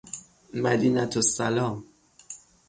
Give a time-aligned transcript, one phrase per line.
[0.53, 1.83] مدینه السلام